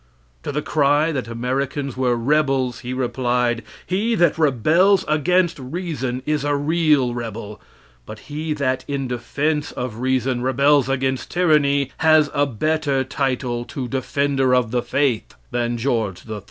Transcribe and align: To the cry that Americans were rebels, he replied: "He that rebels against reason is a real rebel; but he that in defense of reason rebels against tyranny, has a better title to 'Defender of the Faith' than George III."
To 0.41 0.51
the 0.51 0.63
cry 0.63 1.11
that 1.11 1.27
Americans 1.27 1.95
were 1.95 2.15
rebels, 2.15 2.79
he 2.79 2.91
replied: 2.91 3.61
"He 3.85 4.15
that 4.15 4.35
rebels 4.35 5.05
against 5.07 5.59
reason 5.59 6.23
is 6.25 6.43
a 6.43 6.55
real 6.55 7.13
rebel; 7.13 7.61
but 8.07 8.17
he 8.21 8.53
that 8.53 8.83
in 8.87 9.07
defense 9.07 9.71
of 9.71 9.99
reason 9.99 10.41
rebels 10.41 10.89
against 10.89 11.29
tyranny, 11.29 11.91
has 11.99 12.31
a 12.33 12.47
better 12.47 13.03
title 13.03 13.63
to 13.65 13.87
'Defender 13.87 14.55
of 14.55 14.71
the 14.71 14.81
Faith' 14.81 15.35
than 15.51 15.77
George 15.77 16.27
III." 16.27 16.39